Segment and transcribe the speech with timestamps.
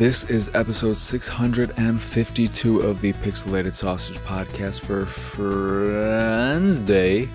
[0.00, 7.28] This is episode 652 of the Pixelated Sausage Podcast for Friends Day.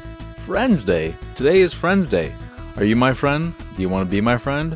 [0.48, 1.14] Friends Day.
[1.36, 2.34] Today is Friends Day.
[2.78, 3.54] Are you my friend?
[3.76, 4.76] Do you want to be my friend?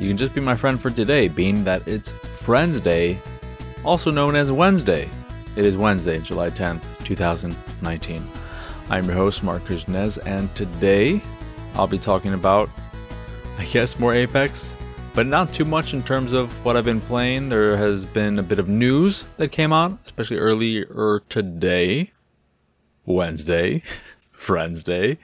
[0.00, 3.20] You can just be my friend for today, being that it's Friends Day,
[3.84, 5.08] also known as Wednesday.
[5.54, 8.28] It is Wednesday, July 10th, 2019.
[8.90, 11.22] I'm your host, Marc Krishnez, and today
[11.76, 12.68] I'll be talking about,
[13.58, 14.76] I guess, more Apex
[15.14, 17.48] but not too much in terms of what I've been playing.
[17.48, 22.12] There has been a bit of news that came out, especially earlier today,
[23.04, 23.82] Wednesday,
[24.32, 25.18] Friends Day.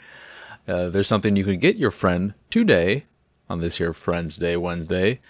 [0.67, 3.07] Uh, there's something you can get your friend today
[3.49, 5.21] on this here Friends Day Wednesday.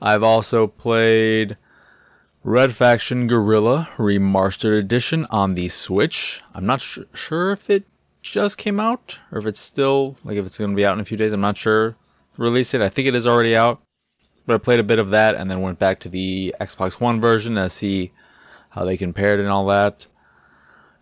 [0.00, 1.56] I've also played
[2.44, 6.40] Red Faction Guerrilla Remastered Edition on the Switch.
[6.54, 7.84] I'm not sh- sure if it
[8.22, 11.00] just came out or if it's still like if it's going to be out in
[11.00, 11.32] a few days.
[11.32, 11.96] I'm not sure
[12.40, 12.80] release it.
[12.80, 13.80] I think it is already out.
[14.46, 17.20] But I played a bit of that and then went back to the Xbox One
[17.20, 18.10] version to see
[18.70, 20.06] how they compared and all that.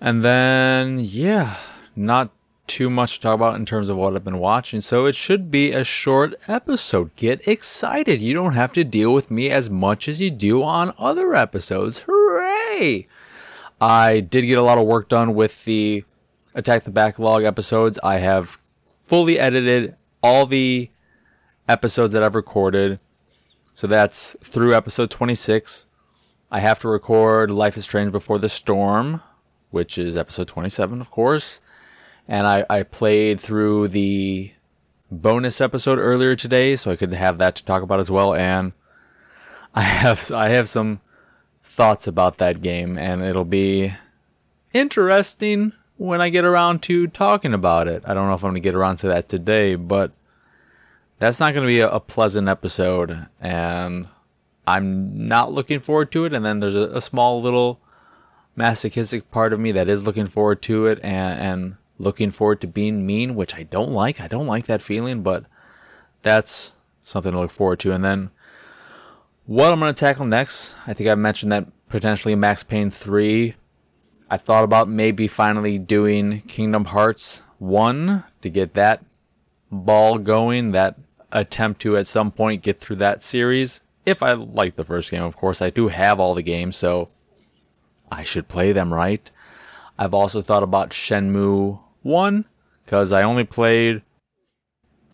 [0.00, 1.56] And then, yeah,
[1.96, 2.30] not
[2.66, 4.80] too much to talk about in terms of what I've been watching.
[4.80, 7.14] So it should be a short episode.
[7.16, 8.20] Get excited.
[8.20, 12.04] You don't have to deal with me as much as you do on other episodes.
[12.06, 13.06] Hooray!
[13.80, 16.04] I did get a lot of work done with the
[16.54, 17.98] Attack the Backlog episodes.
[18.02, 18.58] I have
[19.00, 20.90] fully edited all the
[21.68, 22.98] episodes that I've recorded.
[23.74, 25.86] So that's through episode 26.
[26.50, 29.22] I have to record Life is Strange Before the Storm,
[29.70, 31.60] which is episode 27, of course.
[32.26, 34.52] And I, I played through the
[35.10, 38.34] bonus episode earlier today, so I could have that to talk about as well.
[38.34, 38.72] And
[39.74, 41.00] I have I have some
[41.62, 43.94] thoughts about that game, and it'll be
[44.72, 48.02] interesting when I get around to talking about it.
[48.06, 50.12] I don't know if I'm gonna get around to that today, but
[51.18, 54.08] that's not going to be a, a, pleasant episode, and
[54.66, 56.34] I'm not looking forward to it.
[56.34, 57.80] And then there's a, a, small little
[58.54, 62.66] masochistic part of me that is looking forward to it and, and looking forward to
[62.66, 64.20] being mean, which I don't like.
[64.20, 65.44] I don't like that feeling, but
[66.22, 67.92] that's something to look forward to.
[67.92, 68.30] And then
[69.46, 73.54] what I'm going to tackle next, I think I mentioned that potentially Max Payne 3.
[74.30, 79.04] I thought about maybe finally doing Kingdom Hearts 1 to get that
[79.70, 80.96] ball going, that
[81.32, 83.82] attempt to at some point get through that series.
[84.06, 87.08] If I like the first game, of course, I do have all the games, so
[88.10, 89.30] I should play them right.
[89.98, 92.44] I've also thought about Shenmue 1
[92.84, 94.02] because I only played,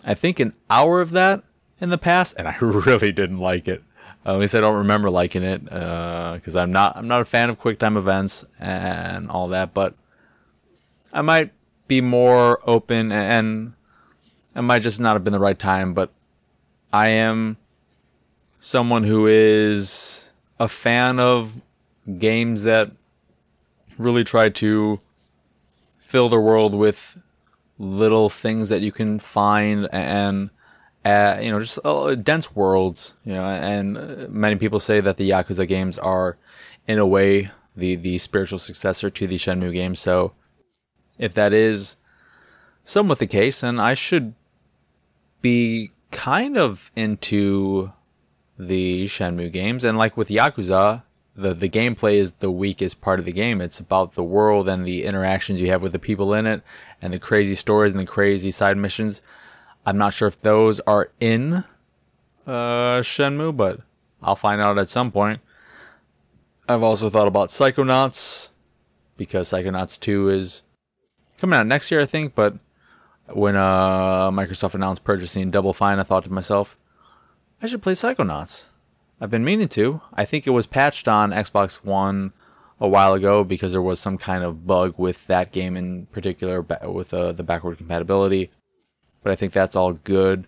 [0.04, 1.42] I think, an hour of that
[1.80, 3.82] in the past, and I really didn't like it.
[4.26, 7.50] At least I don't remember liking it because uh, I'm not I'm not a fan
[7.50, 9.74] of QuickTime events and all that.
[9.74, 9.94] But
[11.12, 11.52] I might
[11.88, 13.74] be more open and
[14.54, 16.10] it might just not have been the right time, but
[16.92, 17.56] I am
[18.60, 21.60] someone who is a fan of
[22.18, 22.90] games that
[23.98, 25.00] really try to
[25.98, 27.18] fill the world with
[27.78, 30.50] little things that you can find and
[31.04, 35.28] uh, you know just uh, dense worlds you know and many people say that the
[35.30, 36.36] yakuza games are
[36.86, 39.98] in a way the the spiritual successor to the shenmue games.
[39.98, 40.32] So
[41.18, 41.96] if that is
[42.84, 44.34] somewhat the case then i should
[45.44, 47.92] be kind of into
[48.58, 51.02] the Shenmue games, and like with Yakuza,
[51.36, 53.60] the the gameplay is the weakest part of the game.
[53.60, 56.62] It's about the world and the interactions you have with the people in it,
[57.02, 59.20] and the crazy stories and the crazy side missions.
[59.84, 61.64] I'm not sure if those are in
[62.46, 63.80] uh, Shenmue, but
[64.22, 65.40] I'll find out at some point.
[66.66, 68.48] I've also thought about Psychonauts
[69.18, 70.62] because Psychonauts 2 is
[71.36, 72.56] coming out next year, I think, but
[73.32, 76.78] when uh, Microsoft announced purchasing Double Fine, I thought to myself,
[77.62, 78.64] I should play Psychonauts.
[79.20, 80.02] I've been meaning to.
[80.12, 82.32] I think it was patched on Xbox One
[82.80, 86.60] a while ago because there was some kind of bug with that game in particular
[86.60, 88.50] with uh, the backward compatibility.
[89.22, 90.46] But I think that's all good.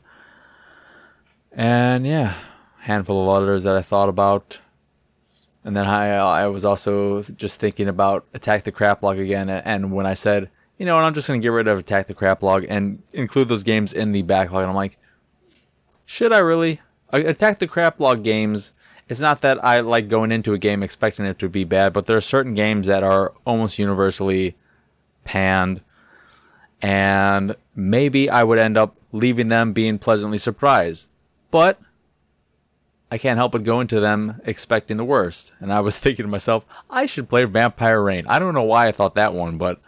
[1.52, 2.34] And yeah,
[2.80, 4.58] handful of others that I thought about.
[5.64, 9.48] And then I I was also just thinking about Attack the Crap Log again.
[9.48, 12.06] And when I said you know, and I'm just going to get rid of Attack
[12.06, 14.62] the Crap Log and include those games in the backlog.
[14.62, 14.98] And I'm like,
[16.04, 16.80] should I really?
[17.12, 18.72] Attack the Crap Log games,
[19.08, 22.06] it's not that I like going into a game expecting it to be bad, but
[22.06, 24.56] there are certain games that are almost universally
[25.24, 25.80] panned.
[26.82, 31.08] And maybe I would end up leaving them being pleasantly surprised.
[31.50, 31.80] But
[33.10, 35.52] I can't help but go into them expecting the worst.
[35.60, 38.26] And I was thinking to myself, I should play Vampire Rain.
[38.28, 39.80] I don't know why I thought that one, but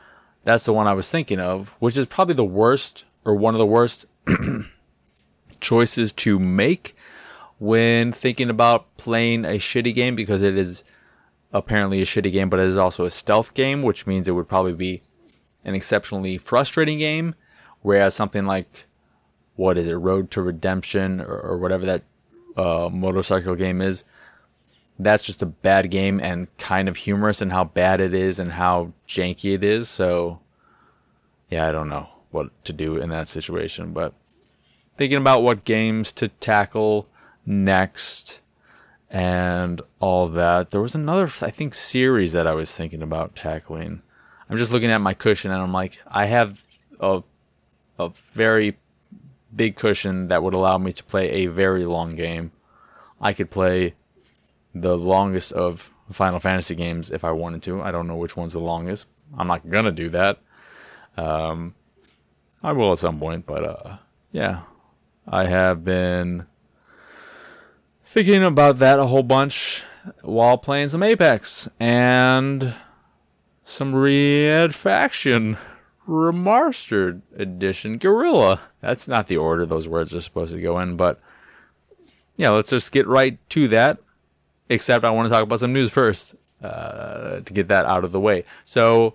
[0.49, 3.59] that's the one I was thinking of, which is probably the worst or one of
[3.59, 4.07] the worst
[5.61, 6.97] choices to make
[7.59, 10.85] when thinking about playing a shitty game because it is
[11.53, 14.49] apparently a shitty game, but it is also a stealth game, which means it would
[14.49, 15.03] probably be
[15.65, 17.35] an exceptionally frustrating game.
[17.83, 18.87] Whereas something like,
[19.57, 22.05] what is it, Road to Redemption or, or whatever that
[22.57, 24.05] uh, motorcycle game is,
[24.99, 28.53] that's just a bad game and kind of humorous in how bad it is and
[28.53, 29.89] how janky it is.
[29.89, 30.41] So,
[31.51, 34.13] yeah, I don't know what to do in that situation, but
[34.97, 37.09] thinking about what games to tackle
[37.47, 38.41] next
[39.11, 40.71] and all that.
[40.71, 44.03] There was another, I think, series that I was thinking about tackling.
[44.51, 46.63] I'm just looking at my cushion and I'm like, I have
[47.01, 47.23] a
[47.99, 48.79] a very
[49.55, 52.53] big cushion that would allow me to play a very long game.
[53.21, 53.95] I could play
[54.83, 57.83] the longest of Final Fantasy games if I wanted to.
[57.83, 59.07] I don't know which one's the longest.
[59.37, 60.39] I'm not gonna do that.
[61.17, 61.75] Um,
[62.63, 63.97] I will at some point, but uh,
[64.33, 64.63] yeah,
[65.27, 66.47] I have been
[68.05, 69.85] thinking about that a whole bunch
[70.23, 72.75] while playing some Apex and
[73.65, 75.59] some Red Faction
[76.09, 78.61] Remastered Edition Guerrilla.
[78.81, 81.21] That's not the order those words are supposed to go in, but
[82.37, 83.99] yeah, let's just get right to that.
[84.69, 88.13] Except I want to talk about some news first uh, to get that out of
[88.13, 88.45] the way.
[88.65, 89.15] So,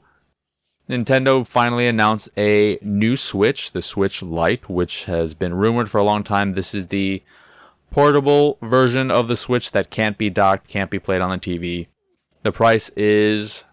[0.90, 6.04] Nintendo finally announced a new Switch, the Switch Lite, which has been rumored for a
[6.04, 6.54] long time.
[6.54, 7.24] This is the
[7.92, 11.88] portable version of the Switch that can't be docked, can't be played on the TV.
[12.42, 13.64] The price is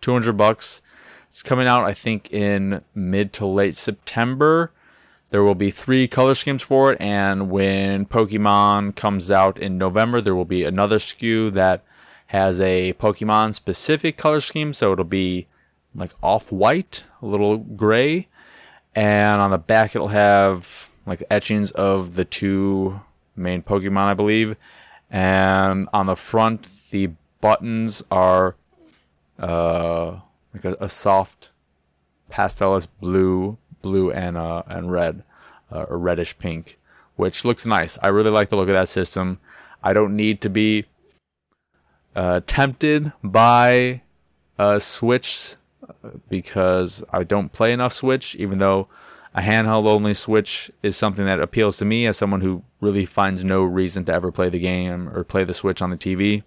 [0.00, 0.82] 200 bucks.
[1.28, 4.72] It's coming out, I think, in mid to late September.
[5.30, 10.20] There will be three color schemes for it, and when Pokemon comes out in November,
[10.20, 11.84] there will be another SKU that
[12.28, 14.72] has a Pokemon specific color scheme.
[14.72, 15.46] So it'll be
[15.94, 18.28] like off white, a little gray,
[18.94, 23.00] and on the back it'll have like etchings of the two
[23.36, 24.56] main Pokemon, I believe.
[25.10, 27.10] And on the front, the
[27.40, 28.56] buttons are
[29.38, 30.20] uh,
[30.52, 31.50] like a, a soft
[32.30, 33.56] pastellish blue,
[33.88, 35.24] blue and uh, and red,
[35.72, 36.78] uh, or reddish pink,
[37.16, 37.98] which looks nice.
[38.02, 39.40] I really like the look of that system.
[39.82, 40.84] I don't need to be
[42.14, 44.02] uh, tempted by
[44.58, 48.88] a Switch uh, because I don't play enough Switch, even though
[49.34, 53.44] a handheld only Switch is something that appeals to me as someone who really finds
[53.44, 56.42] no reason to ever play the game or play the Switch on the TV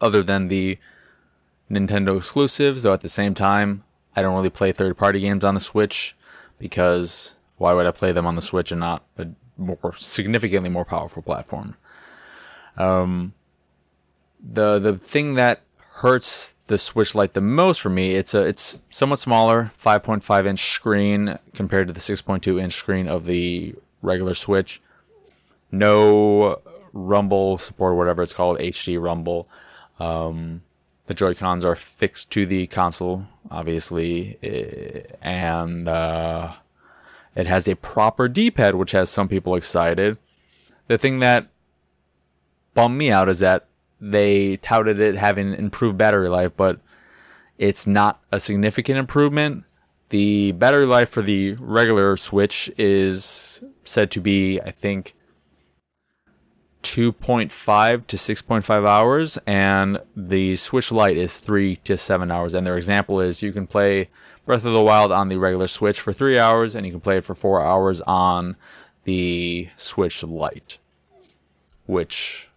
[0.00, 0.78] other than the
[1.70, 3.84] Nintendo exclusives, though at the same time,
[4.14, 6.14] I don't really play third party games on the Switch
[6.58, 10.84] because why would I play them on the Switch and not a more significantly more
[10.84, 11.76] powerful platform?
[12.76, 13.34] Um,
[14.40, 18.78] the the thing that hurts the Switch Lite the most for me, it's a it's
[18.90, 24.80] somewhat smaller, 5.5 inch screen compared to the 6.2 inch screen of the regular Switch.
[25.70, 26.60] No
[26.92, 29.48] rumble support, whatever it's called, HD rumble.
[29.98, 30.62] Um,
[31.06, 36.54] the Joy Cons are fixed to the console, obviously, eh, and uh,
[37.34, 40.18] it has a proper D-pad, which has some people excited.
[40.88, 41.48] The thing that
[42.74, 43.66] bummed me out is that
[44.00, 46.80] they touted it having improved battery life, but
[47.58, 49.64] it's not a significant improvement.
[50.10, 55.14] The battery life for the regular Switch is said to be, I think,
[56.84, 62.54] 2.5 to 6.5 hours, and the Switch Lite is 3 to 7 hours.
[62.54, 64.10] And their example is you can play
[64.46, 67.16] Breath of the Wild on the regular Switch for 3 hours, and you can play
[67.16, 68.56] it for 4 hours on
[69.04, 70.78] the Switch Lite,
[71.86, 72.48] which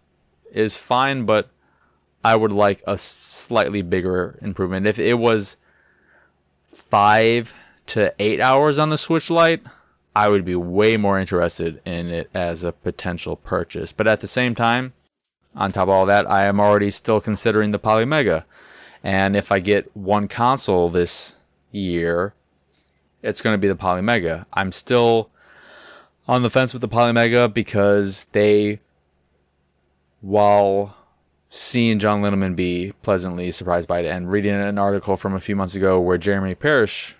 [0.51, 1.50] is fine, but
[2.24, 4.86] I would like a slightly bigger improvement.
[4.86, 5.55] If it was
[6.74, 7.53] 5
[7.88, 9.62] to 8 hours on the Switch Lite,
[10.17, 13.91] I would be way more interested in it as a potential purchase.
[13.91, 14.93] But at the same time,
[15.55, 18.43] on top of all that, I am already still considering the Polymega.
[19.03, 21.36] And if I get one console this
[21.71, 22.33] year,
[23.21, 24.47] it's going to be the Polymega.
[24.53, 25.29] I'm still
[26.27, 28.79] on the fence with the Polymega because they,
[30.21, 30.97] while
[31.51, 35.55] seeing John Linneman be pleasantly surprised by it and reading an article from a few
[35.55, 37.15] months ago where Jeremy Parrish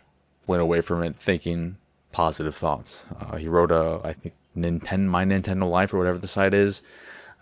[0.48, 1.77] went away from it thinking
[2.12, 3.06] positive thoughts.
[3.20, 6.82] Uh, he wrote a, I think, Nintendo, My Nintendo Life or whatever the site is.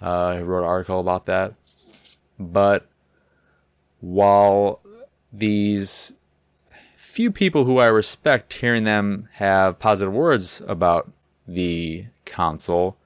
[0.01, 1.53] Uh, he wrote an article about that.
[2.37, 2.87] But
[4.01, 4.81] while
[5.31, 6.13] these
[6.97, 11.09] few people who I respect, hearing them have positive words about
[11.47, 12.97] the console,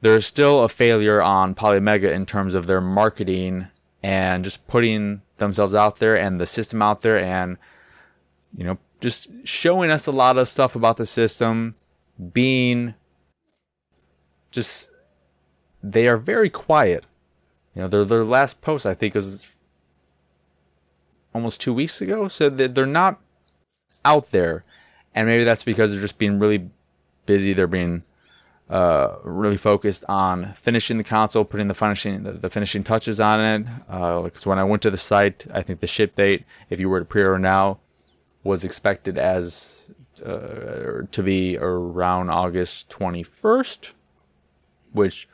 [0.00, 3.66] there's still a failure on Polymega in terms of their marketing
[4.02, 7.58] and just putting themselves out there and the system out there and
[8.56, 11.74] you know just showing us a lot of stuff about the system,
[12.32, 12.94] being
[14.50, 14.90] just
[15.82, 17.04] they are very quiet.
[17.74, 19.46] You know, their their last post I think was
[21.34, 23.20] almost two weeks ago, so they're not
[24.04, 24.64] out there,
[25.14, 26.70] and maybe that's because they're just being really
[27.26, 27.52] busy.
[27.52, 28.04] They're being
[28.70, 33.40] uh, really focused on finishing the console, putting the finishing the, the finishing touches on
[33.40, 33.66] it.
[33.86, 36.88] Because uh, when I went to the site, I think the ship date, if you
[36.88, 37.78] were to pre-order now,
[38.46, 39.86] was expected as
[40.24, 43.90] uh, to be around August 21st,
[44.92, 45.28] which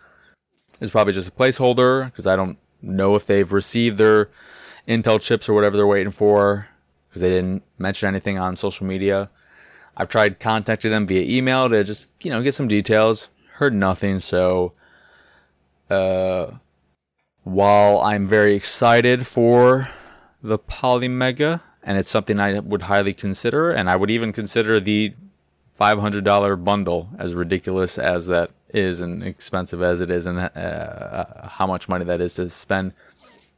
[0.80, 4.28] is probably just a placeholder because I don't know if they've received their
[4.88, 6.68] Intel chips or whatever they're waiting for
[7.08, 9.30] because they didn't mention anything on social media.
[9.96, 13.28] I've tried contacting them via email to just, you know, get some details.
[13.54, 14.72] Heard nothing, so
[15.90, 16.52] uh
[17.44, 19.88] while I'm very excited for
[20.42, 25.14] the Polymega and it's something I would highly consider and I would even consider the
[25.80, 31.66] $500 bundle as ridiculous as that is and expensive as it is and uh, how
[31.66, 32.92] much money that is to spend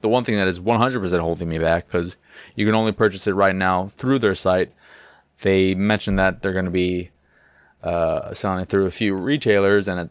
[0.04, 2.16] the one thing that is 100% holding me back because
[2.54, 4.70] you can only purchase it right now through their site.
[5.40, 7.10] They mentioned that they're going to be
[7.82, 10.10] uh, selling it through a few retailers, and at,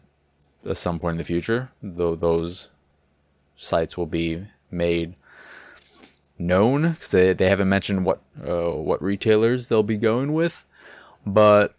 [0.68, 2.70] at some point in the future, though those
[3.56, 5.14] sites will be made
[6.38, 10.64] known because they, they haven't mentioned what uh, what retailers they'll be going with,
[11.26, 11.74] but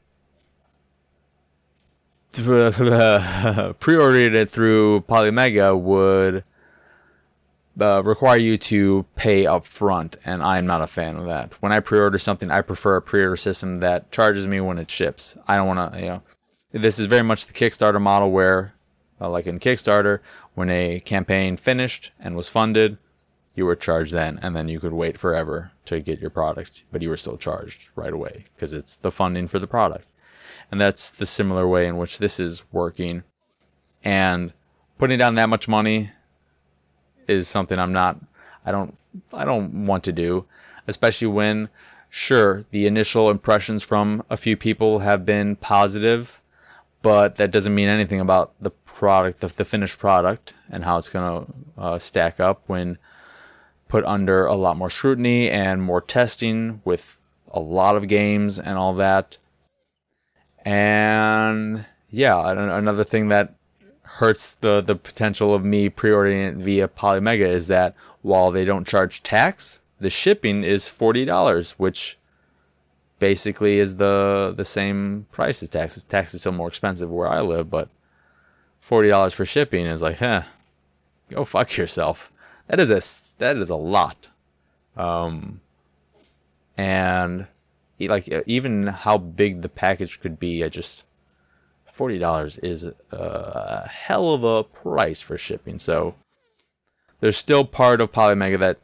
[2.36, 6.44] pre-ordering it through Polymega would
[7.80, 11.54] uh, require you to pay up front, and I'm not a fan of that.
[11.62, 15.38] When I pre-order something, I prefer a pre-order system that charges me when it ships.
[15.48, 16.22] I don't want to, you know,
[16.72, 18.74] this is very much the Kickstarter model where,
[19.22, 20.20] uh, like in Kickstarter,
[20.56, 22.98] when a campaign finished and was funded,
[23.56, 27.02] you were charged then, and then you could wait forever to get your product, but
[27.02, 30.06] you were still charged right away because it's the funding for the product.
[30.72, 33.24] And that's the similar way in which this is working.
[34.04, 34.54] And
[34.98, 36.12] putting down that much money
[37.28, 38.20] is something I'm not
[38.66, 38.98] I don't
[39.34, 40.46] I don't want to do,
[40.88, 41.70] especially when
[42.10, 46.42] sure the initial impressions from a few people have been positive,
[47.02, 51.10] but that doesn't mean anything about the product, the, the finished product, and how it's
[51.10, 52.98] going to uh, stack up when
[53.96, 57.22] put under a lot more scrutiny and more testing with
[57.54, 59.38] a lot of games and all that.
[60.66, 63.56] And yeah, another thing that
[64.02, 68.86] hurts the the potential of me pre-ordering it via Polymega is that while they don't
[68.86, 72.18] charge tax, the shipping is forty dollars, which
[73.20, 76.04] basically is the the same price as taxes.
[76.04, 77.88] Tax is still more expensive where I live, but
[78.82, 80.42] forty dollars for shipping is like, huh,
[81.30, 82.30] go fuck yourself.
[82.68, 83.00] That is a
[83.38, 84.28] that is a lot.
[84.96, 85.62] Um,
[86.78, 87.48] and
[88.00, 91.04] like even how big the package could be, I just
[91.86, 95.80] forty dollars is a hell of a price for shipping.
[95.80, 96.16] So
[97.20, 98.80] there's still part of Polymega that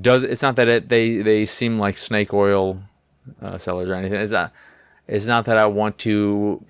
[0.00, 0.24] does.
[0.24, 2.82] It's not that it, they they seem like snake oil
[3.40, 4.20] uh, sellers or anything.
[4.20, 4.52] It's not.
[5.06, 6.64] It's not that I want to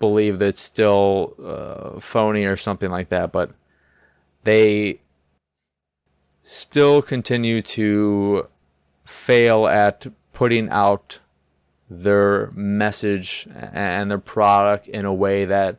[0.00, 3.52] believe that it's still uh, phony or something like that, but
[4.42, 4.98] they
[6.42, 8.48] still continue to
[9.04, 11.18] fail at putting out
[11.88, 15.78] their message and their product in a way that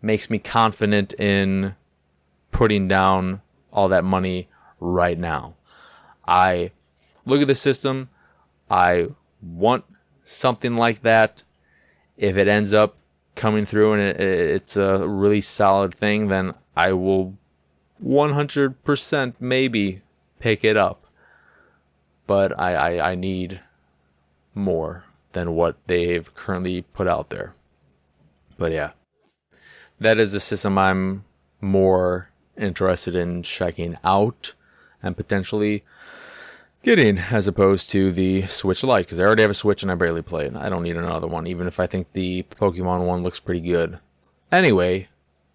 [0.00, 1.74] makes me confident in
[2.50, 3.40] putting down
[3.72, 4.48] all that money
[4.80, 5.54] right now.
[6.26, 6.70] I
[7.24, 8.08] look at the system,
[8.70, 9.08] I
[9.40, 9.84] want
[10.24, 11.42] something like that.
[12.16, 12.96] If it ends up
[13.34, 17.36] coming through and it, it's a really solid thing, then I will
[18.04, 20.02] 100% maybe
[20.38, 21.06] pick it up.
[22.26, 23.60] But I, I, I need
[24.54, 27.54] more than what they've currently put out there.
[28.58, 28.90] But yeah,
[29.98, 31.24] that is a system I'm
[31.60, 34.54] more interested in checking out
[35.02, 35.82] and potentially
[36.82, 39.94] getting as opposed to the Switch Lite because I already have a Switch and I
[39.94, 40.56] barely play it.
[40.56, 43.98] I don't need another one, even if I think the Pokemon one looks pretty good.
[44.50, 45.08] Anyway,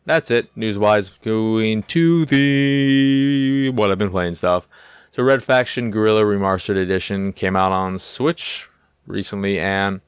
[0.07, 1.09] that's it news wise.
[1.09, 4.67] Going to the what I've been playing stuff.
[5.11, 8.69] So Red Faction Guerrilla Remastered Edition came out on Switch
[9.05, 10.01] recently, and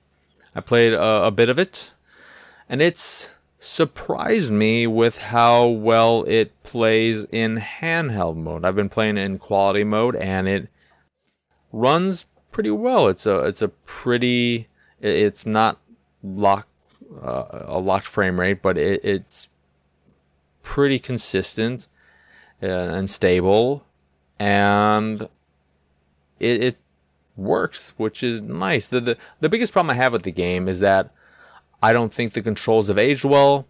[0.55, 1.93] I played a, a bit of it,
[2.67, 8.63] and it's surprised me with how well it plays in handheld mode.
[8.63, 10.69] I've been playing in quality mode, and it
[11.73, 13.07] runs pretty well.
[13.07, 14.67] It's a it's a pretty
[15.01, 15.77] it's not
[16.23, 16.69] locked
[17.21, 19.49] uh, a locked frame rate, but it, it's
[20.75, 21.87] pretty consistent
[22.61, 23.83] uh, and stable,
[24.37, 25.27] and
[26.39, 26.77] it, it
[27.35, 28.87] works, which is nice.
[28.87, 31.09] The, the the biggest problem I have with the game is that
[31.81, 33.65] I don't think the controls have aged well.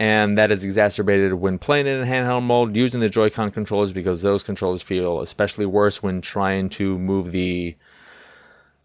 [0.00, 4.22] and that is exacerbated when playing it in handheld mode using the Joy-Con controllers because
[4.22, 7.76] those controllers feel especially worse when trying to move the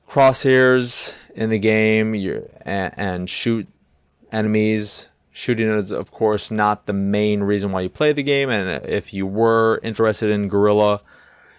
[0.10, 2.14] crosshairs in the game
[2.66, 3.66] and, and shoot
[4.30, 5.08] enemies.
[5.38, 9.14] Shooting is, of course, not the main reason why you play the game, and if
[9.14, 11.02] you were interested in Guerrilla,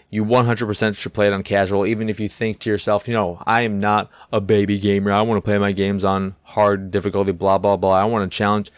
[0.09, 3.43] you 100% should play it on casual, even if you think to yourself, you know,
[3.45, 5.13] I am not a baby gamer.
[5.13, 7.93] I want to play my games on hard difficulty, blah, blah, blah.
[7.93, 8.71] I want to challenge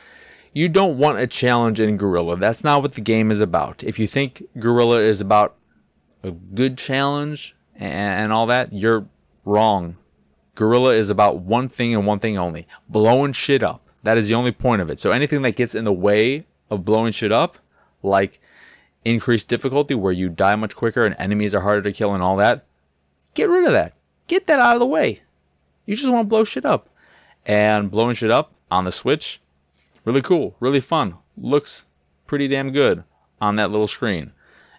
[0.53, 2.37] you don't want a challenge in Guerrilla.
[2.37, 3.85] That's not what the game is about.
[3.85, 5.55] If you think Guerrilla is about
[6.25, 9.07] a good challenge and, all that, you're
[9.45, 9.97] wrong.
[10.57, 13.88] Guerrilla is about one thing and one thing only blowing shit up.
[14.03, 15.01] That is the only point of it.
[15.01, 17.59] So anything that gets in the way of blowing shit up,
[18.03, 18.41] like
[19.05, 22.37] increased difficulty where you die much quicker and enemies are harder to kill and all
[22.37, 22.65] that,
[23.35, 23.95] get rid of that.
[24.27, 25.23] Get that out of the way.
[25.87, 26.89] You just want to blow shit up.
[27.47, 29.41] And blowing shit up on the Switch
[30.09, 31.17] Really cool, really fun.
[31.37, 31.85] Looks
[32.27, 33.05] pretty damn good
[33.43, 34.33] on that little screen.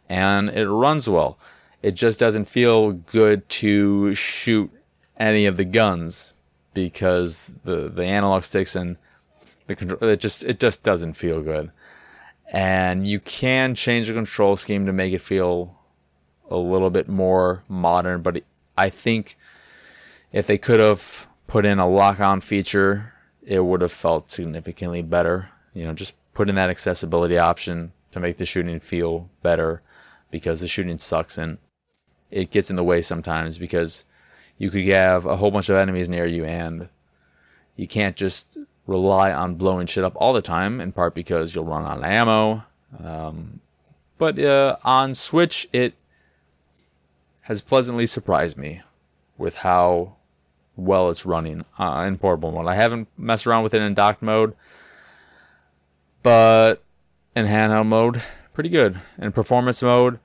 [0.09, 1.37] And it runs well.
[1.83, 4.71] It just doesn't feel good to shoot
[5.17, 6.33] any of the guns
[6.73, 8.97] because the, the analog sticks and
[9.69, 11.71] the control it just it just doesn't feel good.
[12.51, 15.77] And you can change the control scheme to make it feel
[16.49, 18.43] a little bit more modern, but
[18.75, 19.37] I think
[20.31, 23.13] if they could have put in a lock on feature
[23.49, 25.49] it would have felt significantly better.
[25.73, 29.81] You know, just put in that accessibility option to make the shooting feel better
[30.29, 31.57] because the shooting sucks and
[32.29, 34.05] it gets in the way sometimes because
[34.59, 36.89] you could have a whole bunch of enemies near you and
[37.75, 38.57] you can't just
[38.89, 42.03] rely on blowing shit up all the time, in part because you'll run out of
[42.03, 42.63] ammo.
[43.03, 43.61] Um,
[44.17, 45.93] but uh, on Switch, it
[47.41, 48.81] has pleasantly surprised me
[49.37, 50.15] with how
[50.75, 52.67] well it's running uh, in portable mode.
[52.67, 54.55] I haven't messed around with it in docked mode,
[56.23, 56.83] but
[57.35, 58.21] in handheld mode,
[58.53, 58.99] pretty good.
[59.17, 60.19] In performance mode,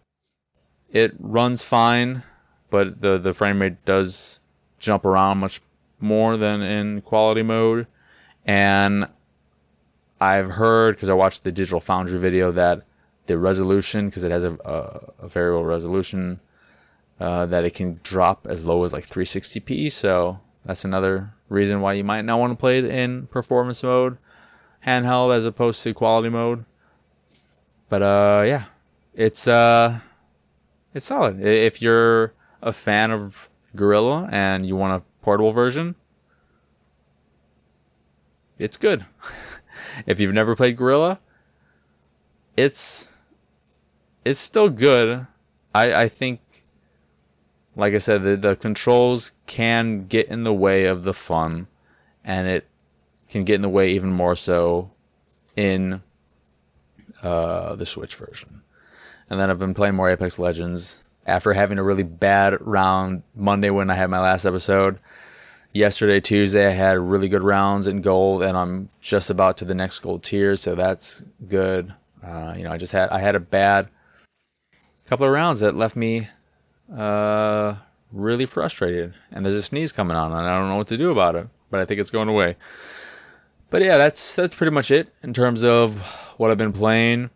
[0.91, 2.23] it runs fine,
[2.71, 4.41] but the the frame rate does
[4.79, 5.61] jump around much
[6.01, 7.87] more than in quality mode.
[8.45, 9.09] And
[10.21, 12.83] I've heard because I watched the Digital Foundry video that
[13.27, 16.41] the resolution, because it has a, a, a variable resolution,
[17.21, 19.91] uh, that it can drop as low as like 360p.
[19.91, 24.19] So that's another reason why you might not want to play it in performance mode,
[24.87, 26.65] handheld as opposed to quality mode.
[27.89, 28.65] But uh, yeah,
[29.15, 30.01] it's uh,
[30.95, 31.41] it's solid.
[31.45, 35.95] If you're a fan of Guerrilla and you want a portable version,
[38.59, 39.05] it's good.
[40.07, 41.21] if you've never played Guerrilla,
[42.57, 43.09] it's
[44.25, 45.27] it's still good.
[45.75, 46.41] I I think
[47.77, 51.67] like I said, the, the controls can get in the way of the fun,
[52.25, 52.67] and it
[53.29, 54.91] can get in the way even more so
[55.57, 56.03] in
[57.23, 58.63] uh, the Switch version.
[59.29, 63.71] And then I've been playing more Apex Legends after having a really bad round Monday
[63.71, 64.99] when I had my last episode.
[65.75, 69.75] Yesterday, Tuesday, I had really good rounds in gold, and I'm just about to the
[69.75, 71.93] next gold tier, so that's good.
[72.25, 73.89] Uh, you know, I just had I had a bad
[75.07, 76.29] couple of rounds that left me
[76.97, 77.75] uh,
[78.13, 79.15] really frustrated.
[79.33, 81.49] And there's a sneeze coming on, and I don't know what to do about it.
[81.71, 82.57] But I think it's going away.
[83.71, 85.99] But yeah, that's that's pretty much it in terms of
[86.37, 87.31] what I've been playing.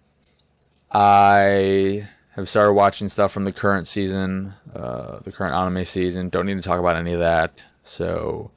[0.92, 6.28] I have started watching stuff from the current season, uh, the current anime season.
[6.28, 7.64] Don't need to talk about any of that.
[7.88, 8.50] So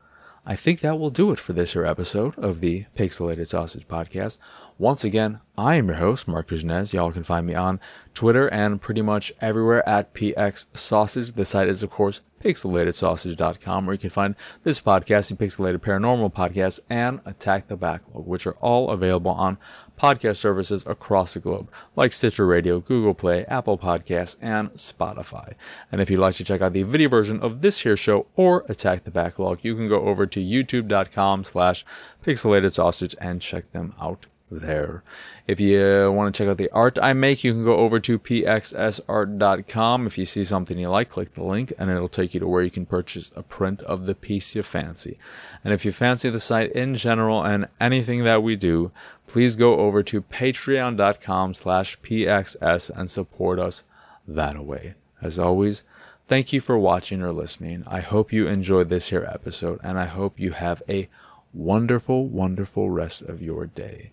[0.46, 4.38] I think that will do it for this here episode of the Pixelated Sausage Podcast.
[4.78, 6.92] Once again, I am your host, Marc Kuznez.
[6.92, 7.80] Y'all can find me on
[8.14, 11.34] Twitter and pretty much everywhere at PX Sausage.
[11.34, 16.34] The site is, of course, pixelatedsausage.com, where you can find this podcast, the Pixelated Paranormal
[16.34, 19.60] Podcast, and Attack the Backlog, which are all available on
[20.02, 25.54] podcast services across the globe, like Stitcher Radio, Google Play, Apple Podcasts, and Spotify.
[25.92, 28.66] And if you'd like to check out the video version of this here show or
[28.68, 31.86] Attack the Backlog, you can go over to youtube.com slash
[32.26, 35.04] pixelated sausage and check them out there.
[35.48, 38.20] If you want to check out the art I make, you can go over to
[38.20, 40.08] pxsart.com.
[40.08, 42.62] If you see something you like, click the link and it'll take you to where
[42.62, 45.18] you can purchase a print of the piece you fancy.
[45.64, 48.92] And if you fancy the site in general and anything that we do,
[49.28, 53.84] please go over to patreon.com slash pxs and support us
[54.28, 54.96] that way.
[55.22, 55.84] As always,
[56.28, 57.84] thank you for watching or listening.
[57.88, 61.10] I hope you enjoyed this here episode and I hope you have a
[61.54, 64.12] wonderful, wonderful rest of your day.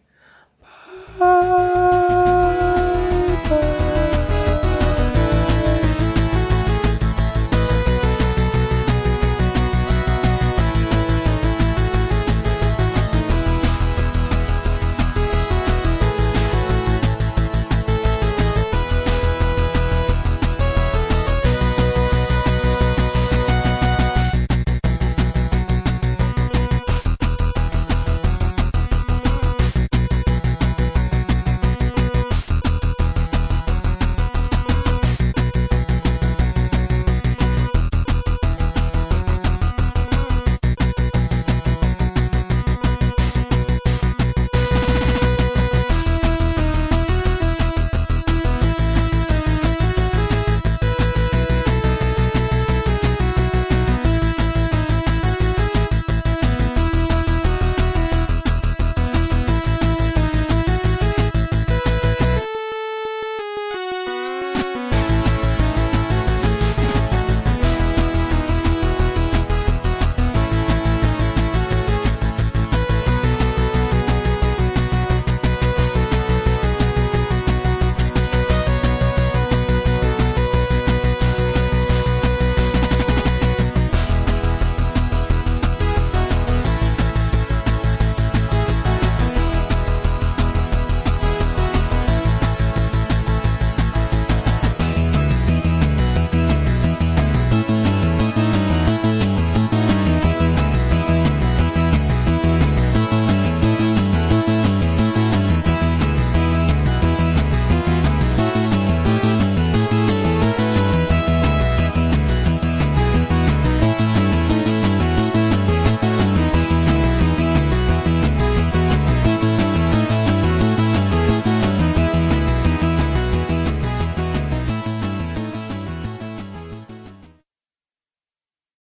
[1.19, 1.27] Bye.
[3.49, 3.78] Bye.